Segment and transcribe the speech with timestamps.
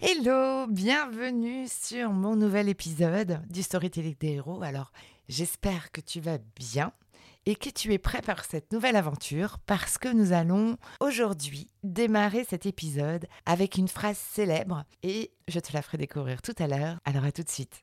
[0.00, 4.62] Hello, bienvenue sur mon nouvel épisode du Storytelling des héros.
[4.62, 4.92] Alors,
[5.28, 6.92] j'espère que tu vas bien
[7.46, 12.44] et que tu es prêt pour cette nouvelle aventure parce que nous allons aujourd'hui démarrer
[12.44, 17.00] cet épisode avec une phrase célèbre et je te la ferai découvrir tout à l'heure.
[17.04, 17.82] Alors à tout de suite.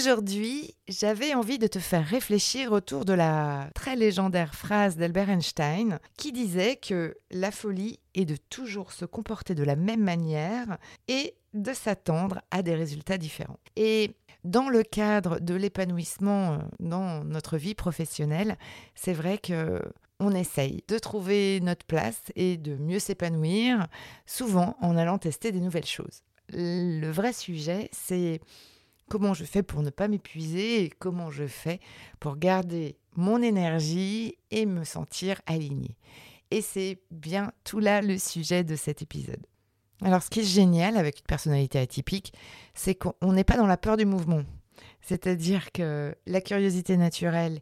[0.00, 5.98] Aujourd'hui, j'avais envie de te faire réfléchir autour de la très légendaire phrase d'Albert Einstein
[6.16, 11.34] qui disait que la folie est de toujours se comporter de la même manière et
[11.52, 13.58] de s'attendre à des résultats différents.
[13.76, 18.56] Et dans le cadre de l'épanouissement euh, dans notre vie professionnelle,
[18.94, 19.82] c'est vrai que
[20.18, 23.86] on essaye de trouver notre place et de mieux s'épanouir,
[24.24, 26.22] souvent en allant tester des nouvelles choses.
[26.48, 28.40] Le vrai sujet, c'est
[29.10, 31.80] comment je fais pour ne pas m'épuiser et comment je fais
[32.20, 35.96] pour garder mon énergie et me sentir alignée.
[36.50, 39.44] Et c'est bien tout là le sujet de cet épisode.
[40.02, 42.32] Alors ce qui est génial avec une personnalité atypique,
[42.72, 44.42] c'est qu'on n'est pas dans la peur du mouvement.
[45.02, 47.60] C'est-à-dire que la curiosité naturelle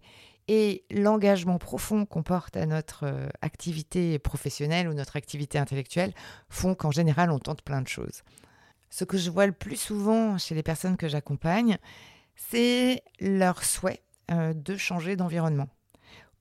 [0.49, 6.15] et l'engagement profond qu'on porte à notre euh, activité professionnelle ou notre activité intellectuelle
[6.49, 8.23] font qu'en général on tente plein de choses
[8.91, 11.78] ce que je vois le plus souvent chez les personnes que j'accompagne,
[12.37, 15.69] c'est leur souhait euh, de changer d'environnement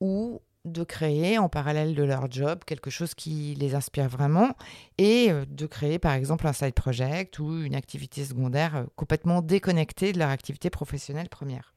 [0.00, 4.54] ou de créer en parallèle de leur job quelque chose qui les inspire vraiment
[4.98, 9.42] et euh, de créer par exemple un side project ou une activité secondaire euh, complètement
[9.42, 11.74] déconnectée de leur activité professionnelle première.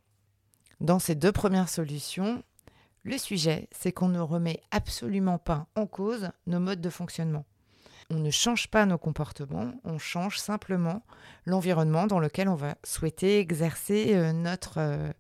[0.80, 2.44] Dans ces deux premières solutions,
[3.04, 7.46] le sujet, c'est qu'on ne remet absolument pas en cause nos modes de fonctionnement
[8.12, 11.02] on ne change pas nos comportements, on change simplement
[11.46, 15.12] l'environnement dans lequel on va souhaiter exercer euh, notre, euh,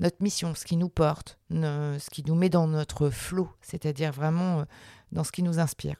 [0.00, 4.60] notre mission, ce qui nous porte, ce qui nous met dans notre flot, c'est-à-dire vraiment
[4.60, 4.64] euh,
[5.12, 5.96] dans ce qui nous inspire.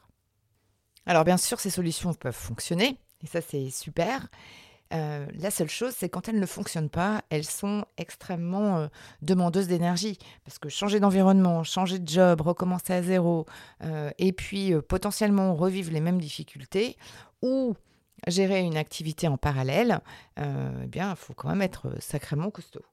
[1.06, 4.28] Alors bien sûr, ces solutions peuvent fonctionner, et ça c'est super,
[4.92, 8.86] euh, la seule chose, c'est quand elles ne fonctionnent pas, elles sont extrêmement euh,
[9.22, 10.18] demandeuses d'énergie.
[10.44, 13.46] Parce que changer d'environnement, changer de job, recommencer à zéro,
[13.82, 16.96] euh, et puis potentiellement revivre les mêmes difficultés,
[17.42, 17.74] ou
[18.28, 20.00] gérer une activité en parallèle,
[20.38, 22.84] eh bien, il faut quand même être sacrément costaud.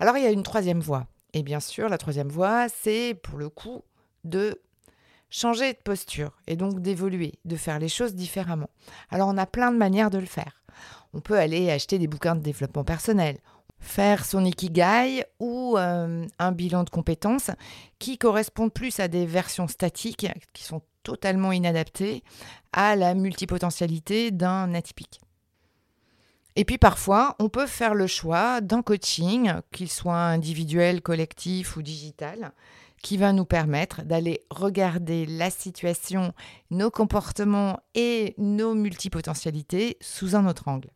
[0.00, 1.06] Alors, il y a une troisième voie.
[1.32, 3.84] Et bien sûr, la troisième voie, c'est pour le coup
[4.24, 4.60] de
[5.30, 8.70] changer de posture et donc d'évoluer, de faire les choses différemment.
[9.10, 10.62] Alors, on a plein de manières de le faire.
[11.14, 13.38] On peut aller acheter des bouquins de développement personnel,
[13.78, 17.50] faire son ikigai ou euh, un bilan de compétences
[17.98, 22.24] qui correspondent plus à des versions statiques qui sont totalement inadaptées
[22.72, 25.20] à la multipotentialité d'un atypique.
[26.56, 31.82] Et puis parfois, on peut faire le choix d'un coaching, qu'il soit individuel, collectif ou
[31.82, 32.52] digital,
[33.02, 36.32] qui va nous permettre d'aller regarder la situation,
[36.70, 40.90] nos comportements et nos multipotentialités sous un autre angle.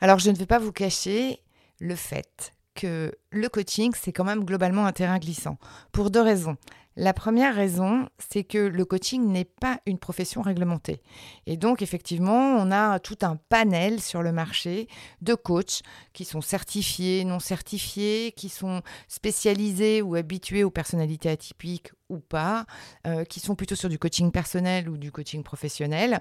[0.00, 1.40] Alors je ne vais pas vous cacher
[1.80, 5.58] le fait que le coaching, c'est quand même globalement un terrain glissant,
[5.92, 6.56] pour deux raisons.
[6.96, 11.00] La première raison, c'est que le coaching n'est pas une profession réglementée.
[11.46, 14.88] Et donc, effectivement, on a tout un panel sur le marché
[15.22, 15.80] de coachs
[16.12, 22.66] qui sont certifiés, non certifiés, qui sont spécialisés ou habitués aux personnalités atypiques ou pas,
[23.06, 26.20] euh, qui sont plutôt sur du coaching personnel ou du coaching professionnel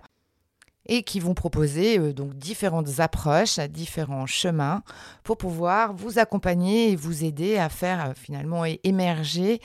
[0.85, 4.83] et qui vont proposer euh, donc différentes approches, différents chemins
[5.23, 9.61] pour pouvoir vous accompagner et vous aider à faire euh, finalement émerger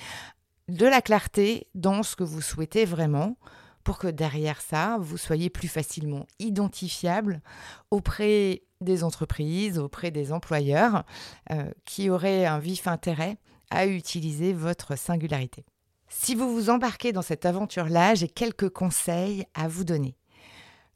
[0.69, 3.37] de la clarté dans ce que vous souhaitez vraiment
[3.85, 7.41] pour que derrière ça, vous soyez plus facilement identifiable
[7.93, 11.05] auprès des entreprises, auprès des employeurs
[11.53, 13.39] euh, qui auraient un vif intérêt
[13.71, 15.65] à utiliser votre singularité.
[16.09, 20.17] Si vous vous embarquez dans cette aventure-là, j'ai quelques conseils à vous donner.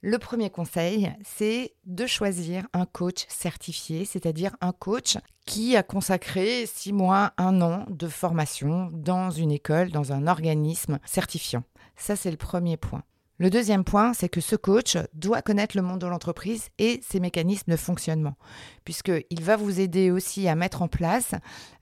[0.03, 6.65] Le premier conseil, c'est de choisir un coach certifié, c'est-à-dire un coach qui a consacré
[6.65, 11.65] six mois, un an de formation dans une école, dans un organisme certifiant.
[11.97, 13.03] Ça, c'est le premier point.
[13.41, 17.21] Le deuxième point, c'est que ce coach doit connaître le monde de l'entreprise et ses
[17.21, 18.37] mécanismes de fonctionnement,
[18.85, 21.33] puisqu'il va vous aider aussi à mettre en place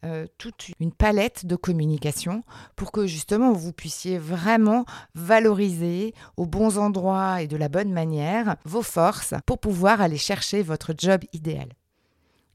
[0.05, 2.45] euh, toute une palette de communication
[2.77, 4.85] pour que justement vous puissiez vraiment
[5.17, 10.63] valoriser aux bons endroits et de la bonne manière vos forces pour pouvoir aller chercher
[10.63, 11.71] votre job idéal.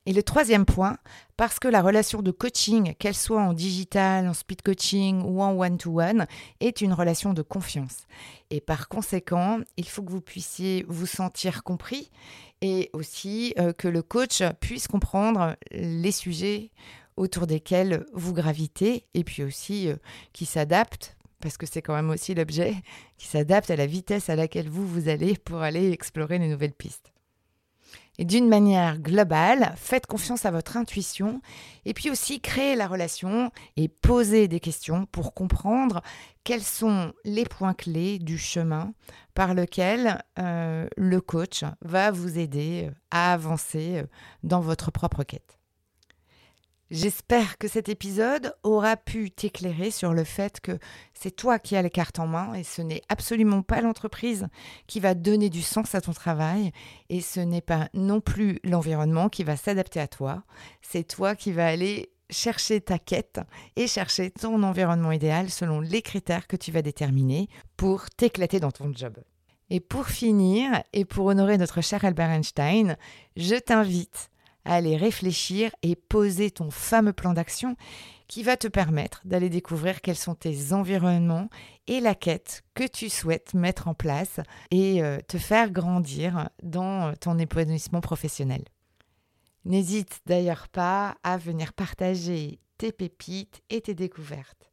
[0.05, 0.97] Et le troisième point,
[1.37, 5.57] parce que la relation de coaching, qu'elle soit en digital, en speed coaching ou en
[5.57, 6.27] one-to-one,
[6.59, 8.05] est une relation de confiance.
[8.49, 12.11] Et par conséquent, il faut que vous puissiez vous sentir compris
[12.61, 16.71] et aussi euh, que le coach puisse comprendre les sujets
[17.15, 19.95] autour desquels vous gravitez et puis aussi euh,
[20.33, 22.73] qui s'adapte parce que c'est quand même aussi l'objet
[23.17, 26.73] qui s'adapte à la vitesse à laquelle vous vous allez pour aller explorer les nouvelles
[26.73, 27.12] pistes.
[28.19, 31.41] Et d'une manière globale, faites confiance à votre intuition
[31.85, 36.01] et puis aussi créez la relation et posez des questions pour comprendre
[36.43, 38.93] quels sont les points clés du chemin
[39.33, 44.03] par lequel euh, le coach va vous aider à avancer
[44.43, 45.62] dans votre propre quête.
[46.93, 50.77] J'espère que cet épisode aura pu t'éclairer sur le fait que
[51.15, 54.47] c'est toi qui as les cartes en main et ce n'est absolument pas l'entreprise
[54.85, 56.71] qui va donner du sens à ton travail
[57.09, 60.43] et ce n'est pas non plus l'environnement qui va s'adapter à toi.
[60.83, 63.41] C'est toi qui vas aller chercher ta quête
[63.75, 68.71] et chercher ton environnement idéal selon les critères que tu vas déterminer pour t'éclater dans
[68.71, 69.17] ton job.
[69.71, 72.97] Et pour finir, et pour honorer notre cher Albert Einstein,
[73.35, 74.29] je t'invite
[74.65, 77.75] à aller réfléchir et poser ton fameux plan d'action
[78.27, 81.49] qui va te permettre d'aller découvrir quels sont tes environnements
[81.87, 84.39] et la quête que tu souhaites mettre en place
[84.71, 88.63] et euh, te faire grandir dans ton épanouissement professionnel.
[89.65, 94.69] N'hésite d'ailleurs pas à venir partager tes pépites et tes découvertes.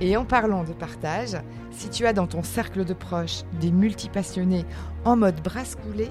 [0.00, 1.36] Et en parlant de partage,
[1.70, 4.64] si tu as dans ton cercle de proches des multipassionnés
[5.04, 6.10] en mode brasse coulée,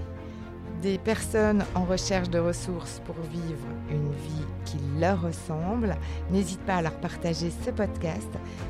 [0.82, 5.98] des personnes en recherche de ressources pour vivre une vie qui leur ressemble,
[6.32, 8.30] n'hésite pas à leur partager ce podcast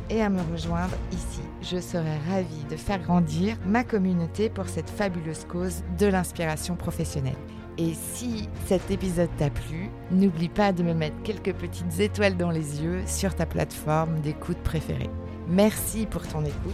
[0.10, 1.42] et à me rejoindre ici.
[1.62, 7.36] Je serai ravie de faire grandir ma communauté pour cette fabuleuse cause de l'inspiration professionnelle.
[7.78, 12.52] Et si cet épisode t'a plu, n'oublie pas de me mettre quelques petites étoiles dans
[12.52, 15.10] les yeux sur ta plateforme d'écoute préférée.
[15.48, 16.74] Merci pour ton écoute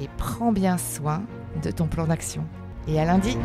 [0.00, 1.22] et prends bien soin
[1.62, 2.44] de ton plan d'action
[2.88, 3.36] et à lundi.